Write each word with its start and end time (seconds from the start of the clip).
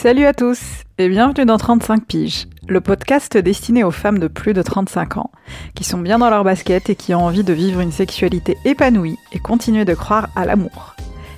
Salut 0.00 0.26
à 0.26 0.32
tous 0.32 0.60
et 0.98 1.08
bienvenue 1.08 1.44
dans 1.44 1.56
35 1.56 2.04
piges, 2.06 2.46
le 2.68 2.80
podcast 2.80 3.36
destiné 3.36 3.82
aux 3.82 3.90
femmes 3.90 4.20
de 4.20 4.28
plus 4.28 4.54
de 4.54 4.62
35 4.62 5.16
ans, 5.16 5.32
qui 5.74 5.82
sont 5.82 5.98
bien 5.98 6.20
dans 6.20 6.30
leur 6.30 6.44
basket 6.44 6.88
et 6.88 6.94
qui 6.94 7.16
ont 7.16 7.24
envie 7.24 7.42
de 7.42 7.52
vivre 7.52 7.80
une 7.80 7.90
sexualité 7.90 8.56
épanouie 8.64 9.18
et 9.32 9.40
continuer 9.40 9.84
de 9.84 9.94
croire 9.94 10.28
à 10.36 10.46
l'amour. 10.46 10.94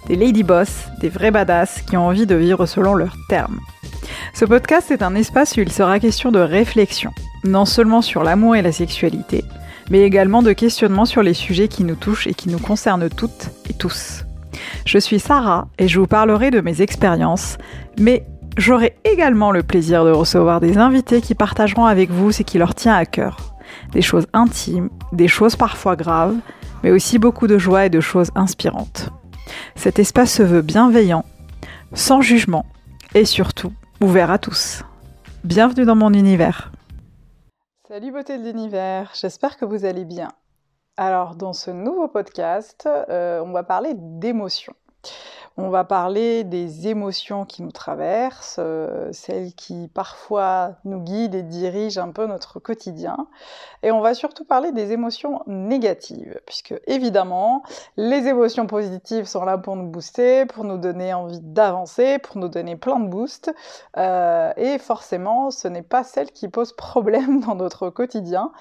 Des 0.09 0.17
lady 0.17 0.43
boss, 0.43 0.89
des 1.01 1.09
vrais 1.09 1.31
badass 1.31 1.81
qui 1.89 1.97
ont 1.97 2.07
envie 2.07 2.27
de 2.27 2.35
vivre 2.35 2.67
selon 2.67 2.95
leurs 2.95 3.17
termes. 3.31 3.61
Ce 4.35 4.45
podcast 4.45 4.91
est 4.91 5.03
un 5.03 5.15
espace 5.15 5.57
où 5.57 5.61
il 5.61 5.73
sera 5.73 5.99
question 5.99 6.31
de 6.31 6.41
réflexion, 6.41 7.13
non 7.45 7.65
seulement 7.65 8.03
sur 8.03 8.23
l'amour 8.25 8.57
et 8.57 8.63
la 8.63 8.73
sexualité, 8.73 9.43
mais 9.89 10.03
également 10.03 10.43
de 10.43 10.53
questionnement 10.53 11.07
sur 11.07 11.23
les 11.23 11.33
sujets 11.33 11.69
qui 11.69 11.83
nous 11.83 11.97
touchent 11.97 12.27
et 12.27 12.35
qui 12.35 12.51
nous 12.51 12.59
concernent 12.59 13.09
toutes 13.09 13.53
et 13.71 13.73
tous. 13.73 14.27
Je 14.85 14.99
suis 14.99 15.19
Sarah 15.19 15.69
et 15.79 15.89
je 15.89 15.99
vous 15.99 16.07
parlerai 16.07 16.51
de 16.51 16.61
mes 16.61 16.83
expériences, 16.83 17.57
mais 17.99 18.27
J'aurai 18.61 18.95
également 19.05 19.53
le 19.53 19.63
plaisir 19.63 20.05
de 20.05 20.11
recevoir 20.11 20.61
des 20.61 20.77
invités 20.77 21.23
qui 21.23 21.35
partageront 21.35 21.87
avec 21.87 22.11
vous 22.11 22.31
ce 22.31 22.43
qui 22.43 22.59
leur 22.59 22.75
tient 22.75 22.95
à 22.95 23.07
cœur. 23.07 23.55
Des 23.93 24.03
choses 24.03 24.27
intimes, 24.35 24.91
des 25.13 25.29
choses 25.29 25.57
parfois 25.57 25.97
graves, 25.97 26.37
mais 26.83 26.91
aussi 26.91 27.19
beaucoup 27.19 27.47
de 27.47 27.57
joie 27.57 27.87
et 27.87 27.89
de 27.89 28.01
choses 28.01 28.31
inspirantes. 28.35 29.09
Cet 29.77 29.99
espace 29.99 30.35
se 30.35 30.43
veut 30.43 30.61
bienveillant, 30.61 31.25
sans 31.95 32.21
jugement 32.21 32.67
et 33.15 33.25
surtout 33.25 33.73
ouvert 34.03 34.31
à 34.31 34.37
tous. 34.37 34.85
Bienvenue 35.43 35.87
dans 35.87 35.97
mon 35.97 36.13
univers. 36.13 36.71
Salut 37.89 38.13
beauté 38.13 38.37
de 38.37 38.45
l'univers, 38.45 39.11
j'espère 39.19 39.57
que 39.57 39.65
vous 39.65 39.87
allez 39.87 40.05
bien. 40.05 40.29
Alors 40.99 41.35
dans 41.35 41.55
ce 41.55 41.71
nouveau 41.71 42.09
podcast, 42.09 42.87
euh, 43.09 43.41
on 43.43 43.53
va 43.53 43.63
parler 43.63 43.93
d'émotions. 43.97 44.75
On 45.57 45.69
va 45.69 45.83
parler 45.83 46.45
des 46.45 46.87
émotions 46.87 47.45
qui 47.45 47.63
nous 47.63 47.73
traversent, 47.73 48.61
euh, 48.61 49.11
celles 49.13 49.53
qui 49.53 49.91
parfois 49.93 50.77
nous 50.85 51.01
guident 51.01 51.35
et 51.35 51.43
dirigent 51.43 52.01
un 52.01 52.13
peu 52.13 52.27
notre 52.27 52.61
quotidien. 52.61 53.27
Et 53.83 53.91
on 53.91 54.01
va 54.01 54.15
surtout 54.15 54.45
parler 54.45 54.71
des 54.71 54.93
émotions 54.93 55.43
négatives, 55.49 56.41
puisque 56.47 56.75
évidemment, 56.87 57.65
les 57.97 58.29
émotions 58.29 58.69
positives 58.69 59.25
sont 59.25 59.45
là 59.45 59.59
pour 59.59 59.75
nous 59.75 59.89
booster, 59.89 60.47
pour 60.47 60.65
nous 60.65 60.79
donner 60.79 61.13
envie 61.13 61.41
d'avancer, 61.41 62.19
pour 62.21 62.39
nous 62.39 62.49
donner 62.49 62.77
plein 62.77 63.01
de 63.01 63.09
boost. 63.09 63.53
Euh, 63.97 64.53
et 64.57 64.79
forcément, 64.79 65.51
ce 65.51 65.67
n'est 65.67 65.83
pas 65.83 66.05
celles 66.05 66.31
qui 66.31 66.49
posent 66.49 66.75
problème 66.75 67.41
dans 67.47 67.57
notre 67.57 67.91
quotidien, 67.91 68.53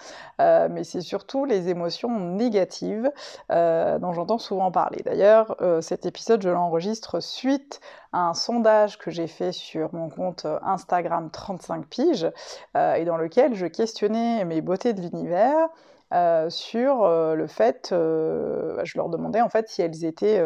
euh, 0.42 0.68
mais 0.72 0.84
c'est 0.84 1.02
surtout 1.02 1.46
les 1.46 1.70
émotions 1.70 2.20
négatives 2.20 3.12
dont 3.50 4.14
j'entends 4.14 4.38
souvent 4.38 4.72
parler. 4.72 5.02
D'ailleurs, 5.06 5.56
cet 5.82 6.06
épisode, 6.06 6.42
je 6.42 6.50
l'enregistre 6.50 6.79
suite 7.20 7.80
à 8.12 8.30
un 8.30 8.34
sondage 8.34 8.98
que 8.98 9.12
j'ai 9.12 9.28
fait 9.28 9.52
sur 9.52 9.94
mon 9.94 10.10
compte 10.10 10.46
Instagram 10.64 11.30
35 11.32 11.88
piges 11.88 12.32
euh, 12.76 12.96
et 12.96 13.06
dans 13.06 13.18
lequel 13.18 13.56
je 13.56 13.66
questionnais 13.66 14.46
mes 14.46 14.62
beautés 14.62 14.94
de 14.94 15.02
l'univers 15.02 15.70
euh, 16.14 16.50
sur 16.50 17.04
euh, 17.04 17.36
le 17.36 17.48
fait, 17.48 17.90
je 17.92 18.98
leur 18.98 19.10
demandais 19.10 19.42
en 19.42 19.50
fait 19.50 19.70
si 19.70 19.82
elles 19.82 20.06
étaient 20.06 20.42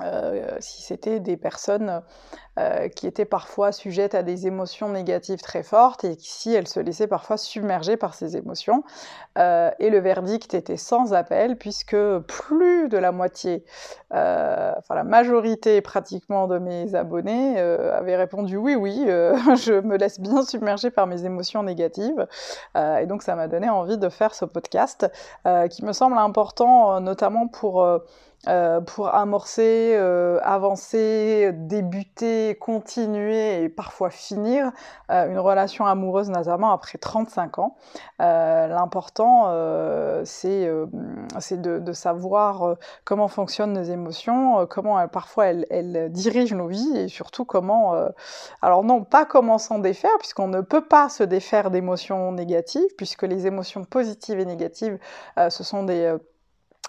euh, 0.00 0.56
si 0.60 0.82
c'était 0.82 1.20
des 1.20 1.36
personnes 1.36 2.02
euh, 2.58 2.88
qui 2.88 3.06
étaient 3.06 3.24
parfois 3.24 3.72
sujettes 3.72 4.14
à 4.14 4.22
des 4.22 4.46
émotions 4.46 4.88
négatives 4.88 5.40
très 5.40 5.62
fortes 5.62 6.04
et 6.04 6.16
si 6.18 6.54
elles 6.54 6.68
se 6.68 6.80
laissaient 6.80 7.06
parfois 7.06 7.36
submerger 7.36 7.96
par 7.96 8.14
ces 8.14 8.36
émotions. 8.36 8.84
Euh, 9.38 9.70
et 9.78 9.90
le 9.90 9.98
verdict 9.98 10.54
était 10.54 10.76
sans 10.76 11.14
appel 11.14 11.56
puisque 11.56 11.96
plus 12.26 12.88
de 12.88 12.98
la 12.98 13.12
moitié, 13.12 13.64
enfin 14.10 14.94
la 14.94 15.04
majorité 15.04 15.80
pratiquement 15.80 16.46
de 16.48 16.58
mes 16.58 16.94
abonnés 16.94 17.58
avaient 17.58 18.16
répondu 18.16 18.56
oui, 18.56 18.74
oui, 18.74 19.04
je 19.06 19.80
me 19.80 19.96
laisse 19.96 20.20
bien 20.20 20.42
submerger 20.42 20.90
par 20.90 21.06
mes 21.06 21.24
émotions 21.24 21.62
négatives. 21.62 22.26
et 22.76 23.06
donc 23.06 23.22
ça 23.22 23.36
m'a 23.36 23.48
donné 23.48 23.68
envie 23.68 23.98
de 23.98 24.08
faire 24.08 24.34
ce 24.34 24.44
podcast 24.44 25.06
qui 25.70 25.84
me 25.84 25.92
semble 25.92 26.18
important 26.18 27.00
notamment 27.00 27.46
pour 27.48 27.84
euh, 28.46 28.80
pour 28.80 29.12
amorcer, 29.12 29.94
euh, 29.96 30.38
avancer, 30.44 31.50
débuter, 31.52 32.56
continuer 32.60 33.64
et 33.64 33.68
parfois 33.68 34.10
finir 34.10 34.70
euh, 35.10 35.28
une 35.28 35.40
relation 35.40 35.86
amoureuse, 35.86 36.30
notamment 36.30 36.70
après 36.70 36.98
35 36.98 37.58
ans. 37.58 37.76
L'important, 38.20 39.46
c'est 40.24 40.66
de, 40.68 41.92
savoir 41.92 42.76
comment 43.04 43.28
fonctionnent 43.28 43.72
nos 43.72 43.82
émotions, 43.82 44.66
comment 44.66 45.08
parfois 45.08 45.46
elles, 45.46 46.08
dirigent 46.12 46.56
nos 46.56 46.68
vies 46.68 46.96
et 46.96 47.08
surtout 47.08 47.44
comment... 47.44 47.94
alors 48.62 48.84
non, 48.84 49.04
pas 49.04 49.24
comment 49.24 49.58
s'en 49.58 49.78
défaire, 49.78 50.16
puisqu'on 50.18 50.48
ne 50.48 50.60
peut 50.60 50.84
pas 50.84 51.08
se 51.08 51.24
défaire 51.24 51.70
d'émotions 51.70 52.32
négatives, 52.32 52.94
puisque 52.96 53.22
les 53.24 53.46
émotions 53.46 53.84
positives 53.84 54.38
et 54.38 54.44
négatives, 54.44 54.98
ce 55.36 55.64
sont 55.64 55.82
des 55.84 56.16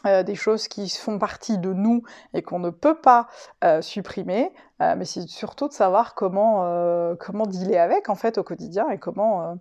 euh, 0.06 0.24
des 0.24 0.36
choses 0.36 0.68
qui 0.68 0.90
font 0.90 1.20
partie 1.20 1.58
de 1.58 1.74
nous 1.74 2.04
et 2.34 2.42
qu'on 2.42 2.60
ne 2.60 2.70
peut 2.70 2.96
pas 2.96 3.28
euh, 3.64 3.82
supprimer, 3.82 4.52
euh, 4.82 4.96
mais 4.98 5.06
c'est 5.06 5.28
surtout 5.28 5.68
de 5.68 5.74
savoir 5.74 6.16
comment, 6.16 6.64
comment 7.20 7.46
dealer 7.46 7.78
avec 7.78 8.10
en 8.10 8.16
fait 8.16 8.38
au 8.38 8.44
quotidien 8.44 8.90
et 8.90 8.98
comment, 8.98 9.58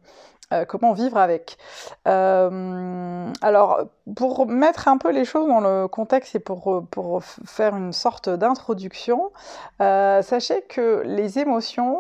comment 0.69 0.93
vivre 0.93 1.19
avec. 1.19 1.59
alors, 2.05 3.81
pour 4.17 4.47
mettre 4.47 4.89
un 4.89 4.97
peu 4.97 5.11
les 5.11 5.25
choses 5.25 5.49
dans 5.49 5.61
le 5.61 5.89
contexte 5.89 6.35
et 6.35 6.39
pour, 6.39 6.85
pour 6.91 7.23
faire 7.23 7.77
une 7.77 7.93
sorte 7.93 8.29
d'introduction, 8.29 9.31
sachez 9.81 10.63
que 10.63 11.03
les 11.05 11.39
émotions 11.39 11.99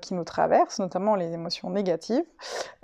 qui 0.00 0.14
nous 0.14 0.24
traversent, 0.24 0.78
notamment 0.78 1.14
les 1.14 1.32
émotions 1.32 1.70
négatives, 1.70 2.26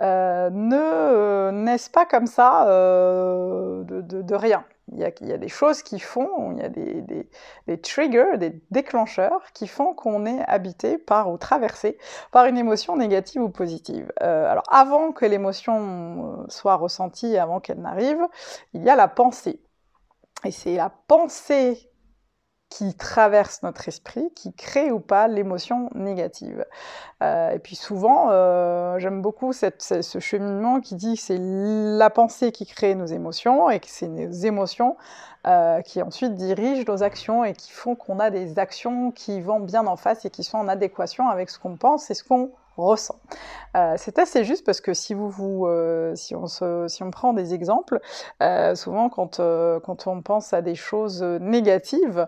ne 0.00 1.50
naissent 1.52 1.88
pas 1.88 2.06
comme 2.06 2.26
ça 2.26 2.64
de 2.66 4.34
rien. 4.34 4.64
Il 4.92 4.98
y, 4.98 5.32
a, 5.32 5.38
des 5.38 5.48
choses 5.48 5.82
qui 5.82 6.00
font, 6.00 6.52
il 6.52 6.58
y 6.58 6.62
a 6.62 6.68
des, 6.68 7.02
des, 7.02 7.28
des 7.66 7.80
triggers, 7.80 8.38
des 8.38 8.60
déclencheurs 8.70 9.52
qui 9.54 9.68
font 9.68 9.94
qu'on 9.94 10.26
est 10.26 10.42
habité 10.46 10.98
par 10.98 11.30
ou 11.30 11.38
traversé 11.38 11.96
par 12.32 12.46
une 12.46 12.58
émotion 12.58 12.96
négative 12.96 13.42
ou 13.42 13.50
positive. 13.50 14.12
Euh, 14.22 14.50
alors 14.50 14.64
avant 14.70 15.12
que 15.12 15.24
l'émotion 15.26 16.40
euh, 16.40 16.44
soit 16.48 16.76
ressentie, 16.76 17.36
avant 17.36 17.60
qu'elle 17.60 17.80
n'arrive, 17.80 18.26
il 18.72 18.82
y 18.82 18.90
a 18.90 18.96
la 18.96 19.08
pensée. 19.08 19.60
Et 20.44 20.50
c'est 20.50 20.76
la 20.76 20.90
pensée 21.06 21.89
qui 22.70 22.94
traverse 22.94 23.62
notre 23.64 23.88
esprit, 23.88 24.30
qui 24.34 24.52
crée 24.54 24.92
ou 24.92 25.00
pas 25.00 25.26
l'émotion 25.26 25.90
négative. 25.94 26.64
Euh, 27.22 27.50
et 27.50 27.58
puis 27.58 27.74
souvent, 27.74 28.28
euh, 28.30 28.98
j'aime 28.98 29.20
beaucoup 29.20 29.52
cette, 29.52 29.82
ce 29.82 30.18
cheminement 30.20 30.80
qui 30.80 30.94
dit 30.94 31.16
que 31.16 31.20
c'est 31.20 31.38
la 31.38 32.10
pensée 32.10 32.52
qui 32.52 32.64
crée 32.66 32.94
nos 32.94 33.06
émotions 33.06 33.68
et 33.70 33.80
que 33.80 33.88
c'est 33.88 34.06
nos 34.06 34.30
émotions 34.30 34.96
euh, 35.46 35.82
qui 35.82 36.00
ensuite 36.00 36.36
dirigent 36.36 36.84
nos 36.86 37.02
actions 37.02 37.44
et 37.44 37.54
qui 37.54 37.72
font 37.72 37.96
qu'on 37.96 38.20
a 38.20 38.30
des 38.30 38.58
actions 38.58 39.10
qui 39.10 39.40
vont 39.40 39.58
bien 39.58 39.86
en 39.86 39.96
face 39.96 40.24
et 40.24 40.30
qui 40.30 40.44
sont 40.44 40.58
en 40.58 40.68
adéquation 40.68 41.28
avec 41.28 41.50
ce 41.50 41.58
qu'on 41.58 41.76
pense 41.76 42.10
et 42.10 42.14
ce 42.14 42.22
qu'on 42.22 42.52
ressent. 42.76 43.20
Euh, 43.76 43.94
c'est 43.96 44.18
assez 44.18 44.44
juste 44.44 44.64
parce 44.64 44.80
que 44.80 44.94
si 44.94 45.14
vous, 45.14 45.66
euh, 45.66 46.14
si, 46.14 46.34
on 46.34 46.46
se, 46.46 46.86
si 46.88 47.02
on 47.02 47.10
prend 47.10 47.32
des 47.32 47.54
exemples, 47.54 48.00
euh, 48.42 48.74
souvent 48.74 49.08
quand 49.08 49.40
on 49.40 50.22
pense 50.22 50.52
à 50.52 50.62
des 50.62 50.74
choses 50.74 51.22
négatives, 51.22 52.26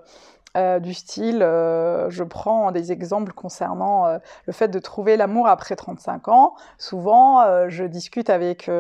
euh, 0.57 0.81
du 0.81 0.93
style, 0.93 1.43
euh, 1.43 2.11
je 2.11 2.25
prends 2.25 2.73
des 2.73 2.93
exemples 2.93 3.33
concernant 3.33 4.07
euh, 4.07 4.19
le 4.47 4.53
fait 4.53 4.69
de 4.69 4.79
trouver 4.79 5.17
l'amour 5.17 5.49
après 5.49 5.77
35 5.77 6.29
ans. 6.29 6.55
Souvent, 6.77 7.69
je 7.69 7.85
discute 7.85 8.29
avec, 8.31 8.71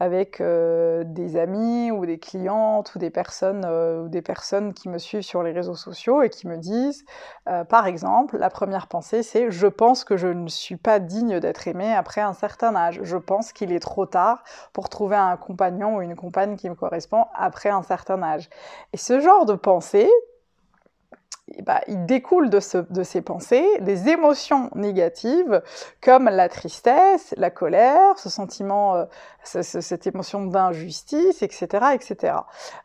avec 0.00 0.40
des 0.40 1.36
amis 1.36 1.90
ou 1.90 2.06
des 2.06 2.18
clientes 2.18 2.94
ou 2.94 2.98
des 2.98 3.10
personnes 3.10 3.64
ou 3.66 4.08
des 4.08 4.22
personnes 4.22 4.74
qui 4.74 4.88
me 4.88 4.98
suivent 4.98 5.22
sur 5.22 5.42
les 5.42 5.52
réseaux 5.52 5.74
sociaux 5.74 6.22
et 6.22 6.30
qui 6.30 6.46
me 6.46 6.56
disent, 6.56 7.04
par 7.68 7.86
exemple, 7.86 8.38
la 8.38 8.50
première 8.50 8.86
pensée, 8.86 9.22
c'est 9.22 9.50
je 9.50 9.66
pense 9.66 10.04
que 10.04 10.16
je 10.16 10.28
ne 10.28 10.48
suis 10.48 10.76
pas 10.76 10.98
digne 10.98 11.40
d'être 11.40 11.66
aimée 11.68 11.94
après 11.94 12.20
un 12.20 12.34
certain 12.34 12.74
âge. 12.76 13.00
Je 13.02 13.16
pense 13.16 13.52
qu'il 13.52 13.72
est 13.72 13.80
trop 13.80 14.06
tard 14.06 14.42
pour 14.72 14.88
trouver 14.88 15.16
un 15.16 15.36
compagnon 15.36 15.96
ou 15.96 16.02
une 16.02 16.16
compagne 16.16 16.56
qui 16.56 16.68
me 16.68 16.74
correspond 16.74 17.24
après 17.34 17.70
un 17.70 17.82
certain 17.82 18.22
âge. 18.22 18.48
Et 18.92 18.96
ce 18.96 19.20
genre 19.20 19.46
de 19.46 19.54
pensée, 19.54 20.10
bah, 21.64 21.80
il 21.88 22.06
découle 22.06 22.50
de, 22.50 22.60
ces 22.60 23.22
pensées 23.22 23.66
des 23.80 24.08
émotions 24.08 24.70
négatives 24.74 25.62
comme 26.00 26.24
la 26.24 26.48
tristesse, 26.48 27.34
la 27.36 27.50
colère, 27.50 28.18
ce 28.18 28.28
sentiment, 28.28 28.96
euh, 28.96 29.04
cette 29.42 30.06
émotion 30.06 30.44
d'injustice, 30.44 31.42
etc., 31.42 31.86
etc. 31.94 32.34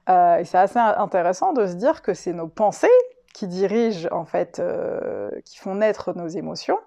Euh, 0.09 0.37
et 0.37 0.45
c'est 0.45 0.57
assez 0.57 0.79
intéressant 0.79 1.53
de 1.53 1.67
se 1.67 1.73
dire 1.73 2.01
que 2.01 2.13
c'est 2.13 2.33
nos 2.33 2.47
pensées 2.47 2.87
qui 3.33 3.47
dirigent 3.47 4.07
en 4.11 4.25
fait, 4.25 4.59
euh, 4.59 5.29
qui 5.45 5.57
font 5.57 5.75
naître 5.75 6.13
nos 6.15 6.27
émotions, 6.27 6.79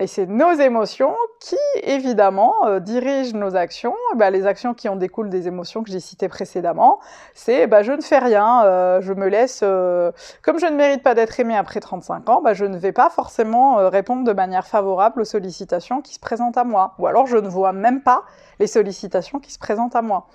et 0.00 0.06
c'est 0.06 0.24
nos 0.24 0.52
émotions 0.52 1.14
qui, 1.40 1.58
évidemment, 1.82 2.66
euh, 2.66 2.80
dirigent 2.80 3.36
nos 3.36 3.54
actions. 3.54 3.94
Bah, 4.16 4.30
les 4.30 4.46
actions 4.46 4.72
qui 4.72 4.88
en 4.88 4.96
découlent 4.96 5.28
des 5.28 5.46
émotions 5.46 5.82
que 5.84 5.90
j'ai 5.90 6.00
citées 6.00 6.28
précédemment, 6.28 7.00
c'est 7.34 7.66
bah, 7.66 7.82
je 7.82 7.92
ne 7.92 8.00
fais 8.00 8.18
rien, 8.18 8.64
euh, 8.64 9.02
je 9.02 9.12
me 9.12 9.28
laisse... 9.28 9.60
Euh, 9.62 10.10
comme 10.40 10.58
je 10.58 10.64
ne 10.64 10.74
mérite 10.74 11.02
pas 11.02 11.14
d'être 11.14 11.38
aimé 11.38 11.54
après 11.54 11.80
35 11.80 12.30
ans, 12.30 12.40
bah, 12.40 12.54
je 12.54 12.64
ne 12.64 12.78
vais 12.78 12.92
pas 12.92 13.10
forcément 13.10 13.90
répondre 13.90 14.24
de 14.24 14.32
manière 14.32 14.66
favorable 14.66 15.20
aux 15.20 15.26
sollicitations 15.26 16.00
qui 16.00 16.14
se 16.14 16.20
présentent 16.20 16.56
à 16.56 16.64
moi. 16.64 16.94
Ou 16.98 17.06
alors 17.06 17.26
je 17.26 17.36
ne 17.36 17.48
vois 17.48 17.74
même 17.74 18.02
pas 18.02 18.22
les 18.58 18.66
sollicitations 18.66 19.38
qui 19.38 19.52
se 19.52 19.58
présentent 19.58 19.96
à 19.96 20.02
moi. 20.02 20.28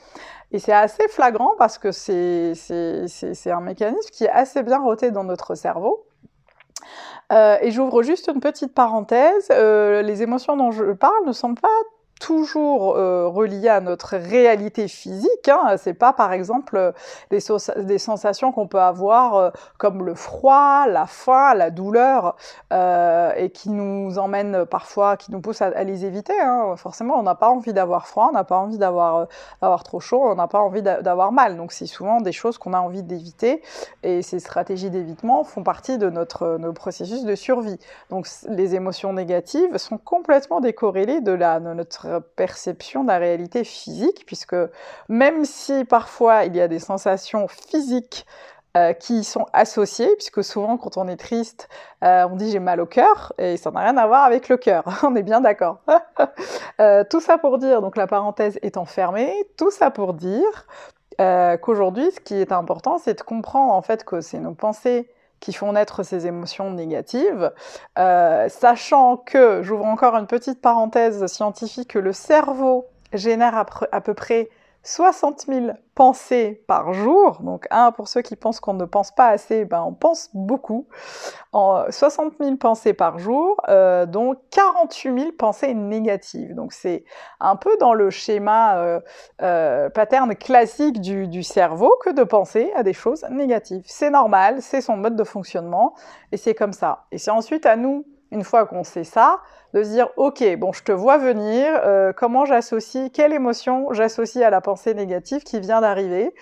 Et 0.51 0.59
c'est 0.59 0.73
assez 0.73 1.07
flagrant 1.07 1.53
parce 1.57 1.79
que 1.79 1.91
c'est 1.91 2.53
un 3.47 3.61
mécanisme 3.61 4.09
qui 4.11 4.25
est 4.25 4.29
assez 4.29 4.61
bien 4.61 4.79
roté 4.79 5.09
dans 5.09 5.23
notre 5.23 5.55
cerveau. 5.55 6.05
Euh, 7.31 7.57
et 7.61 7.71
j'ouvre 7.71 8.03
juste 8.03 8.29
une 8.33 8.39
petite 8.39 8.73
parenthèse. 8.73 9.47
Euh, 9.51 10.01
les 10.01 10.21
émotions 10.21 10.55
dont 10.57 10.71
je 10.71 10.93
parle 10.93 11.25
ne 11.25 11.31
sont 11.31 11.55
pas 11.55 11.69
toujours 12.19 12.95
euh, 12.95 13.27
relié 13.27 13.67
à 13.67 13.81
notre 13.81 14.15
réalité 14.15 14.87
physique. 14.87 15.49
Hein. 15.49 15.75
C'est 15.77 15.93
pas, 15.93 16.13
par 16.13 16.31
exemple, 16.31 16.77
euh, 16.77 16.91
des, 17.29 17.97
sensations 17.97 18.51
qu'on 18.51 18.67
peut 18.67 18.79
avoir 18.79 19.35
euh, 19.35 19.49
comme 19.77 20.05
le 20.05 20.15
froid, 20.15 20.87
la 20.87 21.05
faim, 21.05 21.53
la 21.53 21.69
douleur, 21.71 22.35
euh, 22.71 23.31
et 23.35 23.49
qui 23.49 23.69
nous 23.69 24.17
emmènent 24.17 24.65
parfois, 24.65 25.17
qui 25.17 25.31
nous 25.31 25.41
poussent 25.41 25.61
à, 25.61 25.83
les 25.83 26.05
éviter. 26.05 26.39
Hein. 26.39 26.75
Forcément, 26.77 27.19
on 27.19 27.23
n'a 27.23 27.35
pas 27.35 27.49
envie 27.49 27.73
d'avoir 27.73 28.07
froid, 28.07 28.27
on 28.29 28.33
n'a 28.33 28.43
pas 28.43 28.57
envie 28.57 28.77
d'avoir 28.77 29.27
d'avoir 29.61 29.83
trop 29.83 29.99
chaud, 29.99 30.21
on 30.23 30.35
n'a 30.35 30.47
pas 30.47 30.59
envie 30.59 30.81
d'avoir 30.81 31.31
mal. 31.31 31.57
Donc, 31.57 31.71
c'est 31.71 31.85
souvent 31.85 32.21
des 32.21 32.31
choses 32.31 32.57
qu'on 32.57 32.73
a 32.73 32.79
envie 32.79 33.03
d'éviter, 33.03 33.61
et 34.03 34.21
ces 34.21 34.39
stratégies 34.39 34.89
d'évitement 34.89 35.43
font 35.43 35.63
partie 35.63 35.97
de 35.97 36.09
notre 36.09 36.57
nos 36.57 36.73
processus 36.73 37.23
de 37.23 37.35
survie. 37.35 37.79
Donc, 38.09 38.27
les 38.47 38.75
émotions 38.75 39.13
négatives 39.13 39.77
sont 39.77 39.97
complètement 39.97 40.61
décorrélées 40.61 41.21
de, 41.21 41.31
la, 41.31 41.59
de 41.59 41.73
notre 41.73 42.04
perception 42.35 43.03
de 43.03 43.09
la 43.09 43.17
réalité 43.17 43.63
physique, 43.63 44.23
puisque 44.25 44.55
même 45.09 45.45
si 45.45 45.85
parfois 45.85 46.45
il 46.45 46.55
y 46.55 46.61
a 46.61 46.67
des 46.67 46.79
sensations 46.79 47.47
physiques 47.47 48.25
euh, 48.75 48.91
qui 48.91 49.23
sont 49.23 49.45
associées, 49.53 50.09
puisque 50.17 50.43
souvent 50.43 50.75
quand 50.75 50.97
on 50.97 51.07
est 51.07 51.15
triste, 51.15 51.69
euh, 52.03 52.27
on 52.29 52.35
dit 52.35 52.51
j'ai 52.51 52.59
mal 52.59 52.81
au 52.81 52.85
cœur, 52.85 53.31
et 53.37 53.55
ça 53.55 53.71
n'a 53.71 53.79
rien 53.79 53.95
à 53.95 54.05
voir 54.05 54.25
avec 54.25 54.49
le 54.49 54.57
cœur, 54.57 54.83
on 55.03 55.15
est 55.15 55.23
bien 55.23 55.39
d'accord. 55.39 55.79
euh, 56.81 57.05
tout 57.09 57.21
ça 57.21 57.37
pour 57.37 57.57
dire, 57.57 57.81
donc 57.81 57.95
la 57.95 58.05
parenthèse 58.05 58.59
étant 58.63 58.83
fermée, 58.83 59.33
tout 59.57 59.71
ça 59.71 59.91
pour 59.91 60.13
dire 60.13 60.67
qu'aujourd'hui, 61.61 62.11
ce 62.11 62.19
qui 62.19 62.35
est 62.35 62.51
important, 62.51 62.97
c'est 62.97 63.13
de 63.13 63.21
comprendre 63.21 63.71
en 63.71 63.81
fait 63.81 64.03
que 64.03 64.19
c'est 64.19 64.39
nos 64.39 64.53
pensées 64.53 65.09
qui 65.39 65.53
font 65.53 65.73
naître 65.73 66.03
ces 66.03 66.27
émotions 66.27 66.71
négatives, 66.71 67.51
euh, 67.99 68.49
sachant 68.49 69.17
que, 69.17 69.61
j'ouvre 69.63 69.85
encore 69.85 70.15
une 70.15 70.27
petite 70.27 70.61
parenthèse 70.61 71.25
scientifique, 71.27 71.89
que 71.91 71.99
le 71.99 72.13
cerveau 72.13 72.87
génère 73.13 73.55
à, 73.55 74.01
peu 74.01 74.13
près 74.13 74.49
60 74.85 75.45
000 75.47 75.65
pensées 75.95 76.63
par 76.67 76.93
jour. 76.93 77.41
Donc, 77.41 77.65
un, 77.71 77.91
pour 77.91 78.07
ceux 78.07 78.21
qui 78.21 78.35
pensent 78.35 78.59
qu'on 78.59 78.75
ne 78.75 78.85
pense 78.85 79.11
pas 79.11 79.29
assez, 79.29 79.65
ben, 79.65 79.81
on 79.81 79.93
pense 79.93 80.29
beaucoup. 80.35 80.87
En 81.53 81.85
60 81.89 82.33
000 82.39 82.57
pensées 82.57 82.93
par 82.93 83.17
jour, 83.17 83.59
euh, 83.67 84.05
dont 84.05 84.35
48 84.51 85.19
000 85.19 85.31
pensées 85.31 85.73
négatives. 85.73 86.53
Donc, 86.53 86.71
c'est 86.71 87.03
un 87.39 87.55
peu 87.55 87.75
dans 87.79 87.93
le 87.93 88.11
schéma 88.11 88.77
euh, 88.77 88.99
euh, 89.41 89.89
pattern 89.89 90.35
classique 90.35 91.01
du, 91.01 91.27
du, 91.27 91.41
cerveau 91.41 91.91
que 92.01 92.11
de 92.11 92.23
penser 92.23 92.71
à 92.75 92.83
des 92.83 92.93
choses 92.93 93.25
négatives. 93.31 93.83
C'est 93.85 94.11
normal, 94.11 94.61
c'est 94.61 94.81
son 94.81 94.97
mode 94.97 95.15
de 95.15 95.23
fonctionnement, 95.23 95.95
et 96.31 96.37
c'est 96.37 96.53
comme 96.53 96.73
ça. 96.73 97.05
Et 97.11 97.17
c'est 97.17 97.31
ensuite 97.31 97.65
à 97.65 97.75
nous 97.75 98.05
une 98.31 98.43
fois 98.43 98.65
qu'on 98.65 98.83
sait 98.83 99.03
ça, 99.03 99.39
de 99.75 99.83
se 99.83 99.89
dire 99.89 100.07
ok, 100.15 100.43
bon, 100.57 100.71
je 100.71 100.83
te 100.83 100.93
vois 100.93 101.17
venir, 101.17 101.67
euh, 101.83 102.13
comment 102.13 102.45
j'associe, 102.45 103.11
quelle 103.13 103.33
émotion 103.33 103.91
j'associe 103.91 104.43
à 104.43 104.49
la 104.49 104.61
pensée 104.61 104.93
négative 104.93 105.43
qui 105.43 105.59
vient 105.59 105.81
d'arriver. 105.81 106.33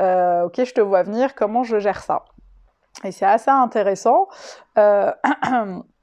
Euh, 0.00 0.44
ok, 0.44 0.64
je 0.64 0.72
te 0.72 0.80
vois 0.80 1.02
venir, 1.02 1.34
comment 1.34 1.62
je 1.64 1.78
gère 1.78 2.02
ça? 2.02 2.24
Et 3.04 3.12
c'est 3.12 3.26
assez 3.26 3.50
intéressant. 3.50 4.28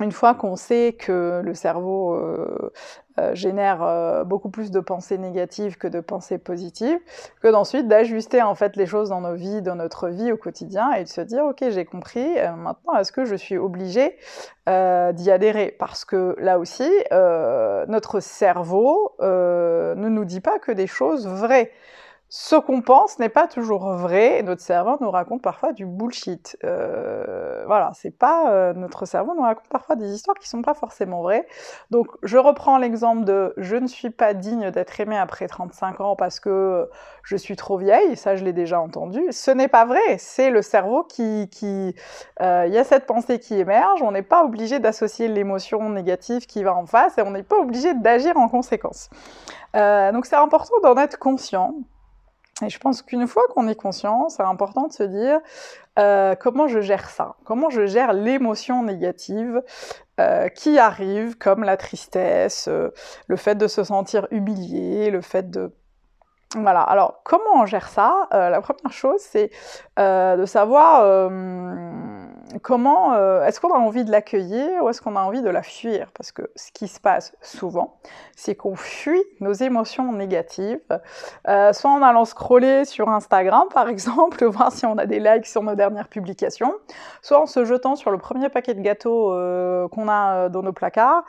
Une 0.00 0.12
fois 0.12 0.34
qu'on 0.34 0.56
sait 0.56 0.96
que 0.98 1.42
le 1.44 1.52
cerveau 1.52 2.14
euh, 2.14 2.72
euh, 3.18 3.34
génère 3.34 3.82
euh, 3.82 4.24
beaucoup 4.24 4.48
plus 4.48 4.70
de 4.70 4.80
pensées 4.80 5.18
négatives 5.18 5.76
que 5.76 5.86
de 5.86 6.00
pensées 6.00 6.38
positives, 6.38 6.98
que 7.42 7.48
d'ensuite 7.48 7.86
d'ajuster 7.86 8.40
en 8.40 8.54
fait 8.54 8.76
les 8.76 8.86
choses 8.86 9.10
dans 9.10 9.20
nos 9.20 9.34
vies, 9.34 9.60
dans 9.60 9.74
notre 9.74 10.08
vie 10.08 10.32
au 10.32 10.38
quotidien 10.38 10.92
et 10.92 11.04
de 11.04 11.08
se 11.08 11.20
dire 11.20 11.44
ok 11.44 11.64
j'ai 11.68 11.84
compris, 11.84 12.26
maintenant 12.56 12.96
est-ce 12.98 13.12
que 13.12 13.26
je 13.26 13.34
suis 13.34 13.58
obligée 13.58 14.16
d'y 14.66 15.30
adhérer? 15.30 15.76
Parce 15.78 16.06
que 16.06 16.34
là 16.38 16.58
aussi 16.58 16.90
notre 17.88 18.20
cerveau 18.20 19.12
ne 19.20 20.08
nous 20.08 20.24
dit 20.24 20.40
pas 20.40 20.58
que 20.58 20.72
des 20.72 20.86
choses 20.86 21.28
vraies 21.28 21.72
ce 22.32 22.54
qu'on 22.54 22.80
pense 22.80 23.18
n'est 23.18 23.28
pas 23.28 23.48
toujours 23.48 23.90
vrai 23.90 24.42
notre 24.44 24.62
cerveau 24.62 24.96
nous 25.00 25.10
raconte 25.10 25.42
parfois 25.42 25.72
du 25.72 25.84
bullshit. 25.84 26.56
Euh, 26.62 27.64
voilà, 27.66 27.90
c'est 27.94 28.16
pas 28.16 28.52
euh, 28.52 28.72
notre 28.72 29.04
cerveau 29.04 29.34
nous 29.34 29.42
raconte 29.42 29.68
parfois 29.68 29.96
des 29.96 30.14
histoires 30.14 30.38
qui 30.38 30.48
sont 30.48 30.62
pas 30.62 30.74
forcément 30.74 31.22
vraies. 31.22 31.44
Donc 31.90 32.06
je 32.22 32.38
reprends 32.38 32.78
l'exemple 32.78 33.24
de 33.24 33.52
je 33.56 33.74
ne 33.74 33.88
suis 33.88 34.10
pas 34.10 34.32
digne 34.32 34.70
d'être 34.70 35.00
aimé 35.00 35.18
après 35.18 35.48
35 35.48 36.00
ans 36.00 36.14
parce 36.14 36.38
que 36.38 36.88
je 37.24 37.34
suis 37.34 37.56
trop 37.56 37.76
vieille, 37.76 38.16
ça 38.16 38.36
je 38.36 38.44
l'ai 38.44 38.52
déjà 38.52 38.80
entendu. 38.80 39.20
Ce 39.32 39.50
n'est 39.50 39.66
pas 39.66 39.84
vrai, 39.84 40.18
c'est 40.18 40.50
le 40.50 40.62
cerveau 40.62 41.02
qui 41.02 41.48
qui 41.50 41.96
euh, 42.40 42.64
il 42.68 42.72
y 42.72 42.78
a 42.78 42.84
cette 42.84 43.06
pensée 43.06 43.40
qui 43.40 43.58
émerge, 43.58 44.02
on 44.02 44.12
n'est 44.12 44.22
pas 44.22 44.44
obligé 44.44 44.78
d'associer 44.78 45.26
l'émotion 45.26 45.88
négative 45.88 46.46
qui 46.46 46.62
va 46.62 46.76
en 46.76 46.86
face 46.86 47.18
et 47.18 47.22
on 47.22 47.32
n'est 47.32 47.42
pas 47.42 47.58
obligé 47.58 47.92
d'agir 47.94 48.36
en 48.36 48.48
conséquence. 48.48 49.10
Euh, 49.74 50.12
donc 50.12 50.26
c'est 50.26 50.36
important 50.36 50.74
d'en 50.84 50.96
être 50.96 51.18
conscient 51.18 51.74
et 52.62 52.68
je 52.68 52.78
pense 52.78 53.02
qu'une 53.02 53.26
fois 53.26 53.42
qu'on 53.54 53.68
est 53.68 53.74
conscient, 53.74 54.28
c'est 54.28 54.42
important 54.42 54.88
de 54.88 54.92
se 54.92 55.02
dire 55.02 55.40
euh, 55.98 56.34
comment 56.34 56.68
je 56.68 56.80
gère 56.80 57.08
ça, 57.10 57.36
comment 57.44 57.70
je 57.70 57.86
gère 57.86 58.12
l'émotion 58.12 58.82
négative 58.82 59.62
euh, 60.20 60.48
qui 60.48 60.78
arrive, 60.78 61.36
comme 61.38 61.64
la 61.64 61.76
tristesse, 61.76 62.68
euh, 62.68 62.90
le 63.26 63.36
fait 63.36 63.56
de 63.56 63.66
se 63.66 63.84
sentir 63.84 64.26
humilié, 64.30 65.10
le 65.10 65.20
fait 65.20 65.50
de 65.50 65.74
voilà, 66.56 66.80
alors 66.80 67.20
comment 67.24 67.62
on 67.62 67.66
gère 67.66 67.88
ça? 67.88 68.26
La 68.32 68.60
première 68.60 68.90
chose, 68.92 69.20
c'est 69.20 69.50
de 69.96 70.44
savoir 70.46 71.30
comment, 72.58 73.14
euh, 73.14 73.44
est-ce 73.44 73.60
qu'on 73.60 73.72
a 73.72 73.78
envie 73.78 74.04
de 74.04 74.10
l'accueillir 74.10 74.82
ou 74.82 74.88
est-ce 74.88 75.00
qu'on 75.00 75.16
a 75.16 75.20
envie 75.20 75.42
de 75.42 75.48
la 75.48 75.62
fuir? 75.62 76.10
Parce 76.16 76.32
que 76.32 76.50
ce 76.56 76.72
qui 76.72 76.88
se 76.88 77.00
passe 77.00 77.34
souvent, 77.40 77.98
c'est 78.36 78.54
qu'on 78.54 78.76
fuit 78.76 79.22
nos 79.40 79.52
émotions 79.52 80.12
négatives, 80.12 80.78
euh, 81.48 81.72
soit 81.72 81.90
en 81.90 82.02
allant 82.02 82.24
scroller 82.24 82.84
sur 82.84 83.08
Instagram 83.08 83.64
par 83.72 83.88
exemple, 83.88 84.44
voir 84.46 84.72
si 84.72 84.86
on 84.86 84.98
a 84.98 85.06
des 85.06 85.20
likes 85.20 85.46
sur 85.46 85.62
nos 85.62 85.74
dernières 85.74 86.08
publications, 86.08 86.74
soit 87.22 87.40
en 87.40 87.46
se 87.46 87.64
jetant 87.64 87.96
sur 87.96 88.10
le 88.10 88.18
premier 88.18 88.48
paquet 88.48 88.74
de 88.74 88.80
gâteaux 88.80 89.32
euh, 89.32 89.88
qu'on 89.88 90.08
a 90.08 90.48
dans 90.48 90.62
nos 90.62 90.72
placards, 90.72 91.24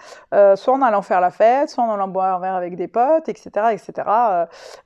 soit 0.55 0.74
en 0.74 0.81
allant 0.81 1.01
faire 1.01 1.22
la 1.22 1.31
fête, 1.31 1.69
soit 1.69 1.84
en 1.84 1.91
allant 1.91 2.07
boire 2.07 2.38
un 2.38 2.39
verre 2.39 2.55
avec 2.55 2.75
des 2.75 2.88
potes, 2.88 3.29
etc. 3.29 3.50
etc. 3.72 4.07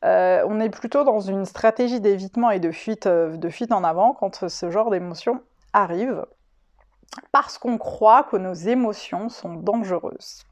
on 0.03 0.59
est 0.59 0.69
plutôt 0.69 1.03
dans 1.03 1.19
une 1.19 1.45
stratégie 1.45 1.99
d'évitement 1.99 2.51
et 2.51 2.59
de 2.59 2.71
fuite, 2.71 3.07
de 3.07 3.49
fuite 3.49 3.71
en 3.71 3.83
avant 3.83 4.13
quand 4.13 4.47
ce 4.47 4.69
genre 4.69 4.89
d'émotions 4.89 5.41
arrive 5.75 6.25
parce 7.31 7.57
qu'on 7.57 7.77
croit 7.77 8.23
que 8.23 8.37
nos 8.37 8.53
émotions 8.53 9.29
sont 9.29 9.53
dangereuses. 9.53 10.43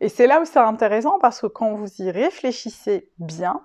Et 0.00 0.08
c'est 0.08 0.26
là 0.26 0.40
où 0.40 0.44
c'est 0.44 0.58
intéressant 0.58 1.18
parce 1.20 1.40
que 1.40 1.46
quand 1.46 1.74
vous 1.74 2.02
y 2.02 2.10
réfléchissez 2.10 3.10
bien, 3.18 3.62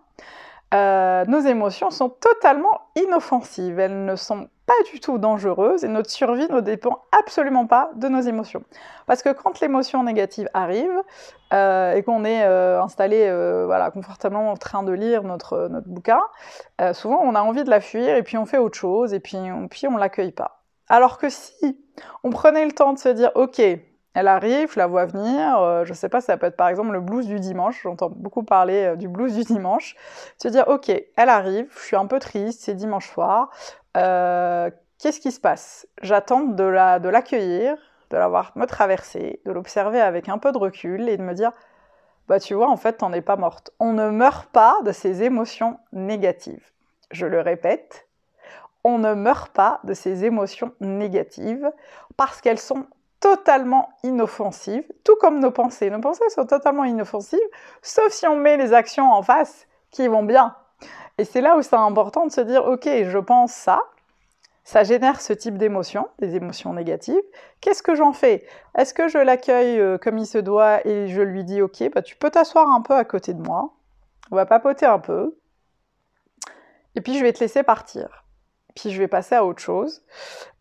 euh, 0.74 1.24
nos 1.25 1.42
émotions 1.42 1.92
sont 1.92 2.10
totalement 2.10 2.82
inoffensives, 2.96 3.77
elles 3.80 4.06
ne 4.06 4.15
sont 4.15 4.50
pas 4.65 4.74
du 4.92 5.00
tout 5.00 5.20
dangereuses 5.20 5.84
et 5.84 5.88
notre 5.88 6.10
survie 6.10 6.48
ne 6.50 6.62
dépend 6.62 7.03
absolument 7.12 7.68
pas 7.68 7.92
de 7.96 8.08
nos 8.08 8.22
émotions. 8.22 8.63
Parce 9.06 9.22
que 9.22 9.30
quand 9.30 9.60
l'émotion 9.60 10.03
négative 10.03 10.50
arrive 10.56 11.03
euh, 11.53 11.94
et 11.94 12.01
qu'on 12.01 12.25
est 12.25 12.44
euh, 12.44 12.82
installé 12.82 13.30
voilà, 13.65 13.92
confortablement 13.92 14.50
en 14.50 14.58
train 14.58 14.82
de 14.82 14.94
lire 14.94 15.24
notre, 15.24 15.68
notre 15.70 15.89
bouquin, 15.89 16.22
souvent 16.94 17.20
on 17.22 17.36
a 17.36 17.42
envie 17.42 17.63
de 17.63 17.70
la 17.70 17.82
fuir 17.82 18.15
et 18.15 18.24
puis 18.24 18.38
on 18.38 18.46
fait 18.46 18.58
autre 18.58 18.77
chose 18.77 19.13
et 19.13 19.20
puis 19.20 19.38
on, 19.38 19.68
puis 19.68 19.86
on 19.88 19.98
l'accueille 19.98 20.32
pas. 20.32 20.62
Alors 20.89 21.17
que 21.17 21.29
si 21.29 21.79
on 22.23 22.29
prenait 22.29 22.65
le 22.65 22.71
temps 22.71 22.93
de 22.93 22.99
se 22.99 23.09
dire, 23.09 23.31
ok, 23.35 23.61
elle 24.13 24.27
arrive, 24.27 24.71
je 24.71 24.79
la 24.79 24.87
vois 24.87 25.05
venir, 25.05 25.59
euh, 25.59 25.85
je 25.85 25.93
sais 25.93 26.09
pas, 26.09 26.21
ça 26.21 26.37
peut 26.37 26.45
être 26.47 26.57
par 26.57 26.67
exemple 26.67 26.91
le 26.91 27.01
blues 27.01 27.25
du 27.25 27.39
dimanche, 27.39 27.81
j'entends 27.81 28.09
beaucoup 28.09 28.43
parler 28.43 28.85
euh, 28.85 28.95
du 28.95 29.07
blues 29.07 29.35
du 29.35 29.43
dimanche, 29.43 29.95
se 30.37 30.47
dire, 30.47 30.67
ok, 30.67 30.89
elle 30.89 31.29
arrive, 31.29 31.67
je 31.75 31.83
suis 31.83 31.95
un 31.95 32.05
peu 32.05 32.19
triste, 32.19 32.61
c'est 32.61 32.75
dimanche 32.75 33.09
soir, 33.09 33.49
euh, 33.97 34.69
qu'est-ce 34.99 35.19
qui 35.19 35.31
se 35.31 35.39
passe? 35.39 35.87
J'attends 36.01 36.41
de 36.41 36.63
la 36.63 36.99
de 36.99 37.09
l'accueillir, 37.09 37.75
de 38.11 38.17
la 38.17 38.27
voir 38.27 38.51
me 38.55 38.65
traverser, 38.65 39.41
de 39.45 39.51
l'observer 39.51 39.99
avec 39.99 40.29
un 40.29 40.37
peu 40.37 40.51
de 40.51 40.57
recul 40.57 41.09
et 41.09 41.17
de 41.17 41.23
me 41.23 41.33
dire, 41.33 41.51
bah 42.27 42.39
tu 42.39 42.53
vois, 42.53 42.69
en 42.69 42.77
fait, 42.77 42.93
t'en 42.93 43.11
es 43.13 43.21
pas 43.21 43.35
morte. 43.35 43.71
On 43.79 43.93
ne 43.93 44.09
meurt 44.09 44.49
pas 44.51 44.77
de 44.85 44.91
ces 44.91 45.23
émotions 45.23 45.77
négatives. 45.91 46.71
Je 47.11 47.25
le 47.25 47.41
répète, 47.41 48.07
on 48.83 48.97
ne 48.97 49.13
meurt 49.13 49.53
pas 49.53 49.79
de 49.83 49.93
ces 49.93 50.25
émotions 50.25 50.73
négatives 50.81 51.71
parce 52.17 52.41
qu'elles 52.41 52.59
sont 52.59 52.85
totalement 53.19 53.89
inoffensives, 54.03 54.85
tout 55.03 55.15
comme 55.15 55.39
nos 55.39 55.51
pensées. 55.51 55.89
Nos 55.89 56.01
pensées 56.01 56.29
sont 56.29 56.45
totalement 56.45 56.83
inoffensives, 56.83 57.39
sauf 57.81 58.11
si 58.11 58.27
on 58.27 58.35
met 58.35 58.57
les 58.57 58.73
actions 58.73 59.11
en 59.11 59.21
face 59.21 59.65
qui 59.91 60.07
vont 60.07 60.23
bien. 60.23 60.55
Et 61.17 61.23
c'est 61.23 61.41
là 61.41 61.57
où 61.57 61.61
c'est 61.61 61.75
important 61.75 62.25
de 62.25 62.31
se 62.31 62.41
dire, 62.41 62.65
ok, 62.65 62.85
je 62.85 63.17
pense 63.19 63.53
ça, 63.53 63.81
ça 64.65 64.83
génère 64.83 65.21
ce 65.21 65.31
type 65.31 65.57
d'émotions, 65.57 66.09
des 66.19 66.35
émotions 66.35 66.73
négatives. 66.73 67.23
Qu'est-ce 67.61 67.83
que 67.83 67.95
j'en 67.95 68.11
fais? 68.11 68.45
Est-ce 68.77 68.93
que 68.93 69.07
je 69.07 69.17
l'accueille 69.17 69.79
euh, 69.79 69.97
comme 69.97 70.17
il 70.17 70.25
se 70.25 70.37
doit 70.37 70.85
et 70.85 71.07
je 71.07 71.21
lui 71.21 71.43
dis, 71.45 71.61
ok, 71.61 71.91
bah, 71.93 72.01
tu 72.01 72.15
peux 72.15 72.29
t'asseoir 72.29 72.69
un 72.69 72.81
peu 72.81 72.93
à 72.93 73.05
côté 73.05 73.33
de 73.33 73.41
moi, 73.41 73.73
on 74.31 74.35
va 74.35 74.45
papoter 74.45 74.85
un 74.85 74.99
peu, 74.99 75.37
et 76.95 77.01
puis 77.01 77.17
je 77.17 77.23
vais 77.23 77.33
te 77.33 77.39
laisser 77.39 77.63
partir. 77.63 78.23
Puis 78.75 78.92
je 78.92 79.00
vais 79.00 79.08
passer 79.08 79.36
à 79.36 79.46
autre 79.46 79.62
chose. 79.62 80.03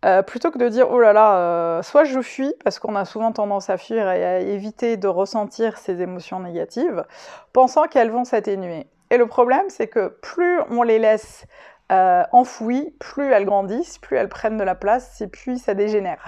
Euh, 0.05 0.23
plutôt 0.23 0.51
que 0.51 0.59
de 0.59 0.69
dire, 0.69 0.91
oh 0.91 1.01
là 1.01 1.13
là, 1.13 1.37
euh, 1.37 1.83
soit 1.83 2.05
je 2.05 2.21
fuis, 2.21 2.53
parce 2.65 2.79
qu'on 2.79 2.97
a 2.97 3.05
souvent 3.05 3.33
tendance 3.33 3.71
à 3.71 3.79
fuir 3.79 4.11
et 4.11 4.25
à 4.25 4.41
éviter 4.41 4.97
de 4.97 5.09
ressentir 5.09 5.79
ces 5.79 6.03
émotions 6.03 6.41
négatives, 6.41 7.05
pensant 7.53 7.87
qu'elles 7.87 8.11
vont 8.11 8.25
s'atténuer. 8.25 8.87
Et 9.11 9.17
le 9.17 9.27
problème, 9.27 9.65
c'est 9.69 9.87
que 9.87 10.09
plus 10.09 10.61
on 10.71 10.83
les 10.83 10.99
laisse 10.99 11.47
euh, 11.93 12.25
enfouies, 12.33 12.97
plus 12.99 13.31
elles 13.31 13.45
grandissent, 13.45 13.99
plus 13.99 14.17
elles 14.17 14.29
prennent 14.29 14.57
de 14.57 14.65
la 14.65 14.75
place, 14.75 15.21
et 15.21 15.29
puis 15.29 15.59
ça 15.59 15.75
dégénère. 15.75 16.25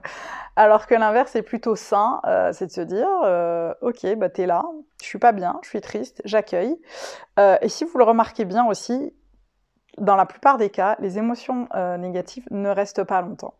Alors 0.56 0.86
que 0.86 0.94
l'inverse 0.94 1.34
est 1.34 1.42
plutôt 1.42 1.74
sain, 1.74 2.20
c'est 2.52 2.66
de 2.66 2.70
se 2.70 2.80
dire, 2.80 3.08
ok, 3.80 4.16
bah 4.16 4.28
t'es 4.28 4.46
là, 4.46 4.64
je 5.00 5.06
suis 5.06 5.18
pas 5.18 5.32
bien, 5.32 5.58
je 5.62 5.68
suis 5.68 5.80
triste, 5.80 6.20
j'accueille. 6.24 6.76
et 7.38 7.68
si 7.68 7.84
vous 7.84 7.96
le 7.96 8.04
remarquez 8.04 8.44
bien 8.44 8.66
aussi, 8.66 9.14
dans 9.96 10.16
la 10.16 10.26
plupart 10.26 10.58
des 10.58 10.70
cas, 10.70 10.96
les 11.00 11.18
émotions 11.18 11.68
négatives 11.98 12.46
ne 12.50 12.68
restent 12.68 13.04
pas 13.04 13.22
longtemps. 13.22 13.54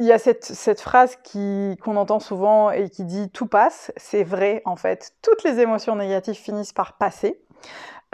Il 0.00 0.06
y 0.06 0.12
a 0.12 0.18
cette, 0.18 0.80
phrase 0.80 1.18
qu'on 1.34 1.96
entend 1.96 2.20
souvent 2.20 2.70
et 2.70 2.88
qui 2.88 3.04
dit 3.04 3.30
tout 3.30 3.46
passe. 3.46 3.90
C'est 3.96 4.22
vrai, 4.22 4.62
en 4.64 4.76
fait. 4.76 5.12
Toutes 5.22 5.42
les 5.44 5.58
émotions 5.60 5.96
négatives 5.96 6.36
finissent 6.36 6.72
par 6.72 6.92
passer. 6.98 7.40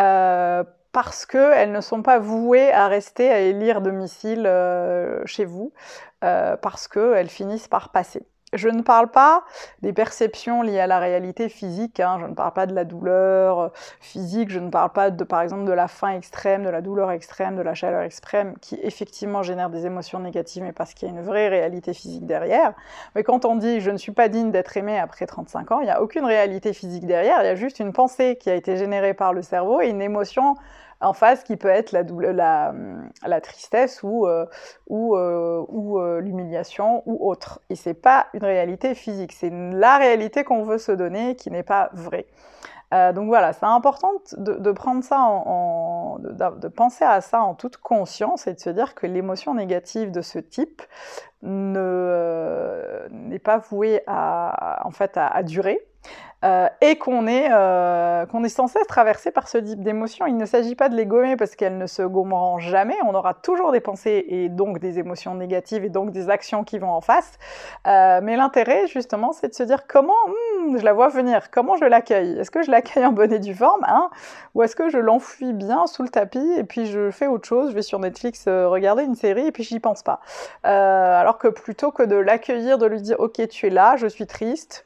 Euh, 0.01 0.65
parce 0.93 1.27
qu'elles 1.27 1.73
ne 1.73 1.81
sont 1.81 2.03
pas 2.03 2.19
vouées 2.21 2.73
à 2.73 2.87
rester 2.87 3.31
à 3.31 3.41
élire 3.41 3.81
domicile 3.83 4.45
euh, 4.47 5.21
chez 5.27 5.45
vous, 5.45 5.73
euh, 6.23 6.57
parce 6.57 6.89
qu'elles 6.89 7.29
finissent 7.29 7.69
par 7.69 7.91
passer. 7.91 8.23
Je 8.55 8.69
ne 8.69 8.83
parle 8.83 9.11
pas 9.11 9.45
des 9.83 9.93
perceptions 9.93 10.63
liées 10.63 10.81
à 10.81 10.87
la 10.87 10.99
réalité 10.99 11.49
physique, 11.49 12.01
hein. 12.01 12.19
je 12.21 12.27
ne 12.27 12.35
parle 12.35 12.53
pas 12.53 12.67
de 12.67 12.75
la 12.75 12.85
douleur 12.85 13.59
euh, 13.59 13.69
physique, 14.01 14.51
je 14.51 14.61
ne 14.61 14.71
parle 14.71 14.91
pas 14.91 15.11
de, 15.11 15.25
par 15.25 15.43
exemple 15.43 15.65
de 15.65 15.73
la 15.73 15.89
faim 15.89 16.11
extrême, 16.11 16.63
de 16.63 16.69
la 16.69 16.81
douleur 16.81 17.11
extrême, 17.11 17.57
de 17.57 17.63
la 17.63 17.75
chaleur 17.75 18.03
extrême, 18.03 18.55
qui 18.61 18.79
effectivement 18.83 19.43
génère 19.43 19.71
des 19.71 19.87
émotions 19.87 20.21
négatives, 20.21 20.63
mais 20.63 20.73
parce 20.73 20.95
qu'il 20.95 21.09
y 21.09 21.11
a 21.11 21.15
une 21.15 21.23
vraie 21.23 21.49
réalité 21.49 21.93
physique 21.93 22.27
derrière. 22.27 22.75
Mais 23.15 23.25
quand 23.25 23.45
on 23.45 23.57
dit 23.57 23.81
je 23.81 23.91
ne 23.91 23.99
suis 23.99 24.13
pas 24.13 24.29
digne 24.29 24.51
d'être 24.51 24.77
aimé 24.77 24.99
après 24.99 25.27
35 25.27 25.73
ans, 25.73 25.81
il 25.81 25.85
n'y 25.85 25.91
a 25.91 26.01
aucune 26.01 26.25
réalité 26.25 26.73
physique 26.73 27.07
derrière, 27.07 27.43
il 27.43 27.47
y 27.47 27.49
a 27.49 27.57
juste 27.57 27.81
une 27.81 27.93
pensée 27.93 28.37
qui 28.37 28.51
a 28.51 28.55
été 28.55 28.77
générée 28.77 29.15
par 29.15 29.33
le 29.33 29.43
cerveau 29.43 29.81
et 29.81 29.89
une 29.89 30.03
émotion 30.03 30.57
en 31.05 31.13
face 31.13 31.45
qui 31.45 31.57
peut 31.57 31.69
être 31.69 31.93
la, 31.93 32.03
la, 32.03 32.75
la 33.27 33.41
tristesse 33.41 34.03
ou, 34.03 34.27
euh, 34.27 34.47
ou, 34.89 35.17
euh, 35.17 35.65
euh, 35.71 36.21
l'humiliation 36.21 37.03
ou 37.07 37.29
autre. 37.29 37.61
Et 37.71 37.77
c'est 37.77 37.95
pas 37.95 38.27
une 38.35 38.45
réalité 38.45 38.95
physique, 38.95 39.33
c'est 39.33 39.51
la 39.51 39.99
réalité 39.99 40.45
qu'on 40.45 40.63
veut 40.63 40.79
se 40.79 40.93
donner 40.93 41.37
qui 41.37 41.51
n'est 41.51 41.63
pas 41.63 41.91
vraie. 41.93 42.27
donc 42.93 43.27
voilà, 43.27 43.53
c'est 43.53 43.67
important 43.67 44.13
de, 44.37 44.55
de, 44.55 44.73
prendre 44.73 45.03
ça 45.03 45.19
en, 45.21 46.19
de, 46.21 46.69
penser 46.69 47.05
à 47.05 47.21
ça 47.21 47.43
en 47.43 47.55
toute 47.55 47.77
conscience 47.77 48.47
et 48.47 48.55
de 48.55 48.61
se 48.61 48.71
dire 48.71 48.95
que 48.95 49.07
l'émotion 49.07 49.55
négative 49.55 50.11
de 50.13 50.23
ce 50.23 50.39
type 50.39 50.83
ne 51.43 53.07
n'est 53.11 53.41
pas 53.41 53.59
vouée 53.59 54.03
à 54.07 54.87
en 54.87 54.93
fait 54.93 55.17
à 55.17 55.43
durer 55.43 55.85
euh, 56.45 56.69
et 56.83 56.97
qu'on 56.97 57.27
est, 57.27 57.49
euh, 57.51 58.27
qu'on 58.27 58.45
est 58.45 58.51
sans 58.51 58.67
cesse 58.67 58.87
traversé 58.87 59.31
par 59.31 59.49
ce 59.49 59.57
type 59.57 59.83
d'émotions. 59.83 60.27
Il 60.27 60.37
ne 60.37 60.45
s'agit 60.45 60.75
pas 60.75 60.91
de 60.91 60.97
les 60.97 61.07
gommer 61.07 61.37
parce 61.37 61.57
qu'elles 61.57 61.79
ne 61.79 61.87
se 61.87 62.03
gommeront 62.03 62.59
jamais. 62.59 62.97
On 63.07 63.15
aura 63.15 63.33
toujours 63.33 63.73
des 63.73 63.81
pensées 63.81 64.27
et 64.29 64.51
donc 64.51 64.79
des 64.79 64.99
émotions 64.99 65.35
négatives 65.35 65.85
et 65.85 65.89
donc 65.89 66.11
des 66.11 66.29
actions 66.29 66.63
qui 66.63 66.79
vont 66.79 66.91
en 66.91 67.01
face. 67.01 67.39
Euh, 67.87 68.21
mais 68.23 68.37
l'intérêt, 68.37 68.87
justement, 68.89 69.33
c'est 69.33 69.49
de 69.49 69.55
se 69.55 69.63
dire 69.63 69.87
comment 69.87 70.13
hmm, 70.27 70.77
je 70.77 70.85
la 70.85 70.93
vois 70.93 71.09
venir, 71.09 71.51
comment 71.51 71.77
je 71.77 71.87
l'accueille? 71.87 72.39
Est-ce 72.39 72.51
que 72.51 72.63
je 72.63 72.71
l'accueille 72.71 73.07
en 73.07 73.13
bonne 73.13 73.33
et 73.33 73.39
due 73.39 73.55
forme 73.55 73.85
hein, 73.89 74.11
Ou 74.55 74.63
est-ce 74.63 74.77
que 74.77 74.91
je 74.91 74.99
l'enfuis 74.99 75.55
bien 75.55 75.87
sous 75.87 76.03
le 76.03 76.11
tapis 76.11 76.47
et 76.59 76.65
puis 76.65 76.85
je 76.87 77.11
fais 77.11 77.27
autre 77.27 77.49
chose, 77.49 77.71
je 77.71 77.75
vais 77.75 77.83
sur 77.83 77.99
Netflix 77.99 78.45
regarder 78.47 79.05
une 79.05 79.15
série 79.15 79.47
et 79.47 79.53
puis 79.53 79.65
j'y 79.65 79.81
pense 79.81 80.03
pas? 80.03 80.21
alors 80.63 81.39
que 81.39 81.49
plutôt 81.49 81.91
que 81.91 82.03
de 82.03 82.17
l'accueillir, 82.17 82.79
de 82.79 82.87
lui 82.87 83.01
dire 83.01 83.19
ok 83.19 83.49
tu 83.49 83.67
es 83.67 83.71
là, 83.71 83.97
je 83.97 84.07
suis 84.07 84.27
triste, 84.27 84.85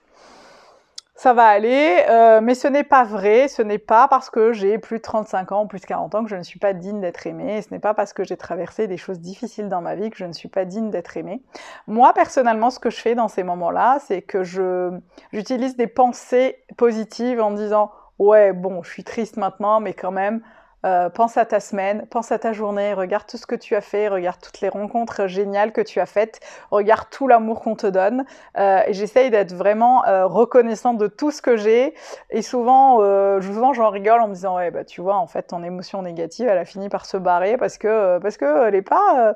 ça 1.18 1.32
va 1.32 1.48
aller, 1.48 2.04
euh, 2.08 2.40
mais 2.40 2.54
ce 2.54 2.68
n'est 2.68 2.84
pas 2.84 3.02
vrai, 3.02 3.48
ce 3.48 3.60
n'est 3.60 3.78
pas 3.78 4.06
parce 4.06 4.30
que 4.30 4.52
j'ai 4.52 4.78
plus 4.78 4.98
de 4.98 5.02
35 5.02 5.50
ans, 5.50 5.66
plus 5.66 5.80
de 5.80 5.86
40 5.86 6.14
ans 6.14 6.22
que 6.22 6.30
je 6.30 6.36
ne 6.36 6.44
suis 6.44 6.60
pas 6.60 6.74
digne 6.74 7.00
d'être 7.00 7.26
aimée, 7.26 7.60
ce 7.60 7.74
n'est 7.74 7.80
pas 7.80 7.92
parce 7.92 8.12
que 8.12 8.22
j'ai 8.22 8.36
traversé 8.36 8.86
des 8.86 8.96
choses 8.96 9.18
difficiles 9.18 9.68
dans 9.68 9.80
ma 9.80 9.96
vie 9.96 10.10
que 10.10 10.16
je 10.16 10.26
ne 10.26 10.32
suis 10.32 10.48
pas 10.48 10.64
digne 10.64 10.90
d'être 10.90 11.16
aimée. 11.16 11.42
Moi, 11.88 12.12
personnellement, 12.12 12.70
ce 12.70 12.78
que 12.78 12.88
je 12.88 13.00
fais 13.00 13.16
dans 13.16 13.26
ces 13.26 13.42
moments-là, 13.42 13.98
c'est 14.06 14.22
que 14.22 14.44
je, 14.44 14.96
j'utilise 15.32 15.76
des 15.76 15.88
pensées 15.88 16.62
positives 16.76 17.40
en 17.40 17.50
disant, 17.50 17.90
ouais, 18.20 18.52
bon, 18.52 18.84
je 18.84 18.90
suis 18.92 19.02
triste 19.02 19.38
maintenant, 19.38 19.80
mais 19.80 19.94
quand 19.94 20.12
même, 20.12 20.40
euh, 20.86 21.08
pense 21.08 21.36
à 21.36 21.44
ta 21.44 21.58
semaine, 21.58 22.06
pense 22.08 22.30
à 22.30 22.38
ta 22.38 22.52
journée, 22.52 22.94
regarde 22.94 23.26
tout 23.26 23.36
ce 23.36 23.46
que 23.46 23.56
tu 23.56 23.74
as 23.74 23.80
fait, 23.80 24.06
regarde 24.08 24.40
toutes 24.40 24.60
les 24.60 24.68
rencontres 24.68 25.26
géniales 25.26 25.72
que 25.72 25.80
tu 25.80 25.98
as 25.98 26.06
faites, 26.06 26.40
regarde 26.70 27.08
tout 27.10 27.26
l'amour 27.26 27.60
qu'on 27.60 27.74
te 27.74 27.88
donne. 27.88 28.24
Euh, 28.58 28.82
j'essaye 28.90 29.30
d'être 29.30 29.52
vraiment 29.52 30.04
euh, 30.06 30.26
reconnaissante 30.26 30.96
de 30.98 31.08
tout 31.08 31.32
ce 31.32 31.42
que 31.42 31.56
j'ai. 31.56 31.94
Et 32.30 32.42
souvent, 32.42 32.98
souvent 33.40 33.72
j'en 33.72 33.90
rigole 33.90 34.20
en 34.20 34.28
me 34.28 34.34
disant 34.34 34.56
ouais 34.56 34.70
bah 34.70 34.84
tu 34.84 35.00
vois 35.00 35.16
en 35.16 35.26
fait 35.26 35.48
ton 35.48 35.62
émotion 35.64 36.02
négative, 36.02 36.46
elle 36.48 36.58
a 36.58 36.64
fini 36.64 36.88
par 36.88 37.06
se 37.06 37.16
barrer 37.16 37.56
parce 37.56 37.78
que 37.78 38.18
parce 38.18 38.36
que 38.36 38.68
elle 38.68 38.74
est 38.74 38.82
pas 38.82 39.34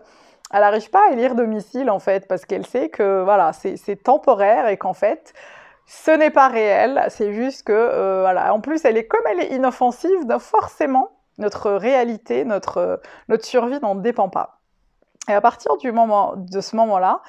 elle 0.53 0.61
n'arrive 0.61 0.91
pas 0.91 1.09
à 1.09 1.13
élire 1.13 1.35
domicile 1.35 1.91
en 1.91 1.99
fait 1.99 2.29
parce 2.29 2.45
qu'elle 2.45 2.67
sait 2.67 2.89
que 2.89 3.23
voilà 3.25 3.53
c'est 3.53 4.03
temporaire 4.03 4.69
et 4.69 4.77
qu'en 4.77 4.95
fait 4.95 5.33
ce 5.87 6.13
n'est 6.13 6.31
pas 6.31 6.49
réel, 6.49 7.05
c'est 7.09 7.33
juste 7.33 7.65
que 7.67 8.21
voilà. 8.21 8.55
En 8.55 8.61
plus, 8.61 8.85
elle 8.85 8.97
est 8.97 9.07
comme 9.07 9.21
elle 9.31 9.41
est 9.41 9.55
inoffensive, 9.55 10.27
donc 10.27 10.41
forcément, 10.41 11.11
notre 11.39 11.71
réalité, 11.71 12.45
notre, 12.45 13.01
notre 13.29 13.45
survie 13.45 13.81
n'en 13.81 13.95
dépend 13.95 14.29
pas. 14.29 14.63
Et 15.29 15.33
à 15.33 15.41
partir 15.41 15.77
du 15.77 15.93
moment, 15.93 16.35
de 16.37 16.61
ce 16.61 16.75
moment-là, 16.75 17.21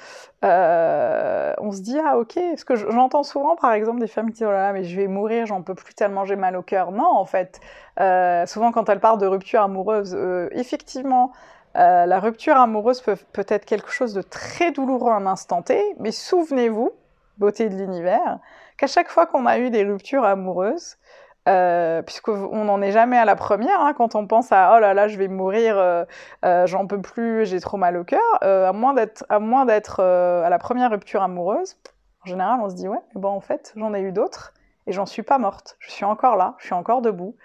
euh, 0.43 1.53
on 1.59 1.71
se 1.71 1.81
dit 1.81 1.97
ah 2.03 2.17
ok, 2.17 2.39
parce 2.49 2.63
que 2.63 2.75
j'entends 2.75 3.21
souvent 3.21 3.55
par 3.55 3.71
exemple 3.73 3.99
des 3.99 4.07
femmes 4.07 4.27
qui 4.27 4.39
disent 4.39 4.47
oh 4.47 4.51
là 4.51 4.67
là 4.67 4.73
mais 4.73 4.83
je 4.83 4.95
vais 4.95 5.07
mourir, 5.07 5.45
j'en 5.45 5.61
peux 5.61 5.75
plus 5.75 5.93
tellement 5.93 6.25
j'ai 6.25 6.35
mal 6.35 6.55
au 6.57 6.63
cœur. 6.63 6.91
Non 6.91 7.05
en 7.05 7.25
fait, 7.25 7.61
euh, 7.99 8.47
souvent 8.47 8.71
quand 8.71 8.89
elles 8.89 8.99
parlent 8.99 9.19
de 9.19 9.27
rupture 9.27 9.61
amoureuse, 9.61 10.15
euh, 10.15 10.49
effectivement 10.53 11.31
la 11.75 12.19
rupture 12.19 12.55
amoureuse 12.55 13.01
peut, 13.01 13.17
peut 13.31 13.45
être 13.47 13.65
quelque 13.65 13.89
chose 13.89 14.13
de 14.13 14.21
très 14.21 14.71
douloureux 14.71 15.11
à 15.11 15.15
un 15.15 15.25
instant 15.25 15.63
T, 15.63 15.83
mais 15.97 16.11
souvenez-vous, 16.11 16.91
beauté 17.39 17.67
de 17.67 17.75
l'univers, 17.75 18.37
qu'à 18.77 18.85
chaque 18.85 19.09
fois 19.09 19.25
qu'on 19.25 19.47
a 19.47 19.57
eu 19.57 19.71
des 19.71 19.83
ruptures 19.83 20.23
amoureuses, 20.23 20.97
euh, 21.47 22.01
puisqu'on 22.01 22.63
n'en 22.63 22.81
est 22.81 22.91
jamais 22.91 23.17
à 23.17 23.25
la 23.25 23.35
première, 23.35 23.81
hein, 23.81 23.93
quand 23.93 24.15
on 24.15 24.27
pense 24.27 24.51
à 24.51 24.75
oh 24.75 24.79
là 24.79 24.93
là, 24.93 25.07
je 25.07 25.17
vais 25.17 25.27
mourir, 25.27 25.77
euh, 25.77 26.05
euh, 26.45 26.65
j'en 26.67 26.87
peux 26.87 27.01
plus, 27.01 27.45
j'ai 27.45 27.59
trop 27.59 27.77
mal 27.77 27.97
au 27.97 28.03
cœur, 28.03 28.21
à 28.41 28.71
moins 28.73 28.93
d'être 28.93 29.25
à 29.29 29.39
moins 29.39 29.65
d'être 29.65 29.99
à 30.01 30.49
la 30.49 30.59
première 30.59 30.91
rupture 30.91 31.21
amoureuse, 31.21 31.77
en 32.25 32.29
général, 32.29 32.59
on 32.61 32.69
se 32.69 32.75
dit 32.75 32.87
ouais, 32.87 33.01
bon 33.15 33.29
en 33.29 33.41
fait, 33.41 33.73
j'en 33.75 33.93
ai 33.93 34.01
eu 34.01 34.11
d'autres 34.11 34.53
et 34.87 34.91
j'en 34.91 35.05
suis 35.05 35.23
pas 35.23 35.37
morte, 35.37 35.75
je 35.79 35.91
suis 35.91 36.05
encore 36.05 36.37
là, 36.37 36.55
je 36.59 36.65
suis 36.65 36.73
encore 36.73 37.01
debout 37.01 37.35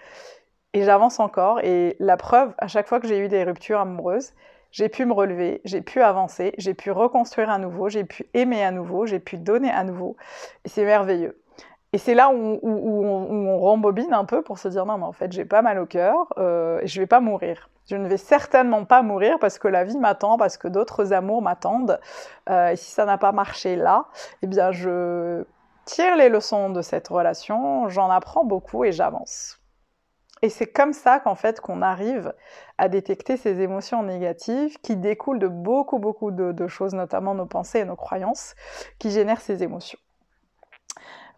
et 0.75 0.85
j'avance 0.85 1.21
encore. 1.21 1.61
Et 1.65 1.97
la 1.99 2.17
preuve, 2.17 2.55
à 2.59 2.69
chaque 2.69 2.87
fois 2.87 3.01
que 3.01 3.09
j'ai 3.09 3.19
eu 3.19 3.29
des 3.29 3.45
ruptures 3.45 3.81
amoureuses, 3.81 4.33
j'ai 4.71 4.89
pu 4.89 5.05
me 5.07 5.13
relever, 5.13 5.61
j'ai 5.65 5.81
pu 5.81 6.03
avancer, 6.03 6.55
j'ai 6.59 6.75
pu 6.75 6.91
reconstruire 6.91 7.51
à 7.51 7.59
nouveau, 7.59 7.89
j'ai 7.89 8.05
pu 8.05 8.27
aimer 8.35 8.63
à 8.63 8.71
nouveau, 8.71 9.07
j'ai 9.07 9.19
pu 9.19 9.39
donner 9.39 9.71
à 9.71 9.83
nouveau, 9.83 10.17
et 10.65 10.69
c'est 10.69 10.85
merveilleux. 10.85 11.41
Et 11.95 11.99
c'est 11.99 12.15
là 12.15 12.31
où, 12.31 12.61
on, 12.63 13.59
rembobine 13.59 14.13
un 14.13 14.25
peu 14.25 14.43
pour 14.43 14.59
se 14.59 14.69
dire 14.69 14.85
non, 14.85 14.99
mais 14.99 15.05
en 15.05 15.13
fait, 15.13 15.33
j'ai 15.33 15.47
pas 15.47 15.63
mal 15.63 15.79
au 15.79 15.87
cœur 15.87 16.29
euh, 16.37 16.81
et 16.83 16.87
je 16.87 17.01
vais 17.01 17.07
pas 17.07 17.21
mourir. 17.21 17.71
Je 17.87 17.97
ne 17.97 18.07
vais 18.07 18.19
certainement 18.19 18.85
pas 18.85 19.01
mourir 19.01 19.39
parce 19.41 19.59
que 19.59 19.69
la 19.69 19.85
vie 19.85 19.97
m'attend, 19.97 20.37
parce 20.37 20.59
que 20.59 20.69
d'autres 20.69 21.15
amours 21.15 21.41
m'attendent. 21.41 21.99
Euh, 22.51 22.69
et 22.69 22.77
si 22.77 22.91
ça 22.91 23.07
n'a 23.07 23.17
pas 23.17 23.33
marché 23.33 23.77
là, 23.77 24.07
eh 24.43 24.47
bien, 24.47 24.71
je 24.71 25.45
tire 25.87 26.17
les 26.17 26.29
leçons 26.29 26.69
de 26.69 26.83
cette 26.83 27.09
relation, 27.09 27.89
j'en 27.89 28.11
apprends 28.11 28.45
beaucoup 28.45 28.85
et 28.85 28.93
j'avance. 28.93 29.59
Et 30.43 30.51
c'est 30.51 30.67
comme 30.67 30.93
ça 30.93 31.19
qu'en 31.21 31.35
fait 31.35 31.61
qu'on 31.61 31.81
arrive 31.81 32.35
à 32.77 32.89
détecter 32.89 33.39
ces 33.39 33.61
émotions 33.63 34.03
négatives 34.03 34.79
qui 34.83 34.97
découlent 34.97 35.41
de 35.41 35.49
beaucoup 35.49 35.99
beaucoup 35.99 36.31
de 36.31 36.67
choses, 36.69 36.95
notamment 36.95 37.35
nos 37.35 37.47
pensées 37.47 37.81
et 37.81 37.85
nos 37.85 37.97
croyances, 37.97 38.55
qui 38.99 39.11
génèrent 39.11 39.41
ces 39.41 39.63
émotions. 39.63 39.99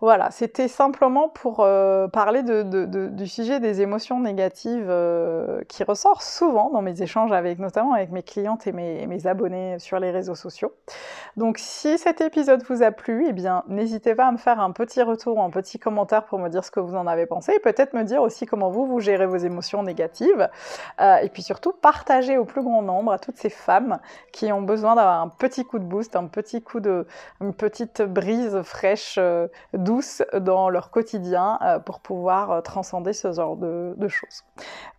Voilà, 0.01 0.31
c'était 0.31 0.69
simplement 0.69 1.29
pour 1.29 1.61
euh, 1.61 2.09
parler 2.09 2.43
du 2.43 3.27
sujet 3.27 3.61
des 3.61 3.83
émotions 3.83 4.19
négatives 4.19 4.87
euh, 4.89 5.61
qui 5.69 5.85
ressort 5.85 6.23
souvent 6.23 6.71
dans 6.71 6.81
mes 6.81 7.03
échanges 7.03 7.33
avec 7.33 7.59
notamment 7.59 7.93
avec 7.93 8.11
mes 8.11 8.23
clientes 8.23 8.67
et 8.67 8.73
mes, 8.73 9.27
abonnés 9.27 9.79
sur 9.79 9.99
les 10.01 10.11
réseaux 10.11 10.35
sociaux. 10.35 10.73
Donc 11.37 11.59
si 11.59 11.99
cet 11.99 12.23
épisode 12.23 12.63
vous 12.63 12.83
a 12.83 12.93
plu, 12.93 13.27
eh 13.29 13.35
bien 13.35 13.63
n'hésitez 13.69 14.15
pas 14.15 14.29
à 14.29 14.33
me 14.33 14.39
faire 14.39 14.59
un 14.59 14.71
petit 14.71 15.03
retour 15.03 15.37
ou 15.37 15.43
un 15.43 15.51
petit 15.51 15.79
commentaire 15.79 16.25
pour 16.25 16.39
me 16.39 16.49
dire 16.49 16.65
ce 16.65 16.71
que 16.71 16.81
vous 16.81 16.95
en 16.95 17.07
avez 17.07 17.27
pensé 17.27 17.53
et 17.55 17.59
peut-être 17.59 17.93
me 17.93 18.03
dire 18.03 18.23
aussi 18.23 18.47
comment 18.47 18.71
vous 18.71 18.87
vous 18.87 19.01
gérez 19.01 19.27
vos 19.27 19.37
émotions 19.37 19.83
négatives. 19.83 20.49
Euh, 21.03 21.17
et 21.17 21.29
puis 21.29 21.43
surtout 21.43 21.73
partager 21.73 22.39
au 22.39 22.47
plus 22.47 22.63
grand 22.63 22.81
nombre 22.81 23.13
à 23.13 23.19
toutes 23.19 23.37
ces 23.37 23.51
femmes 23.51 23.99
qui 24.33 24.51
ont 24.51 24.63
besoin 24.63 24.95
d'avoir 24.95 25.21
un 25.21 25.29
petit 25.29 25.67
coup 25.67 25.79
de 25.79 25.85
boost, 25.85 26.17
un 26.17 26.27
petit 26.27 26.63
coup 26.63 26.81
de, 26.81 27.07
une 27.43 27.53
petite 27.53 28.01
brise 28.01 28.63
fraîche, 28.63 29.19
douce 29.75 29.90
dans 30.39 30.69
leur 30.69 30.91
quotidien 30.91 31.59
euh, 31.63 31.79
pour 31.79 32.01
pouvoir 32.01 32.51
euh, 32.51 32.61
transcender 32.61 33.13
ce 33.13 33.33
genre 33.33 33.57
de, 33.57 34.09
choses. 34.09 34.45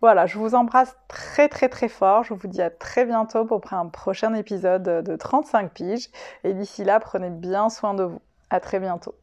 Voilà, 0.00 0.26
je 0.26 0.38
vous 0.38 0.54
embrasse 0.54 0.96
très 1.08 1.48
très 1.48 1.68
très 1.68 1.88
fort. 1.88 2.24
Je 2.24 2.34
vous 2.34 2.48
dis 2.48 2.62
à 2.62 2.70
très 2.70 3.04
bientôt 3.04 3.44
pour 3.44 3.60
un 3.72 3.86
prochain 3.88 4.34
épisode 4.34 4.82
de 4.82 5.16
35 5.16 5.72
piges. 5.72 6.08
Et 6.44 6.54
d'ici 6.54 6.84
là, 6.84 7.00
prenez 7.00 7.30
bien 7.30 7.68
soin 7.68 7.94
de 7.94 8.04
vous. 8.04 8.20
À 8.50 8.60
très 8.60 8.80
bientôt. 8.80 9.14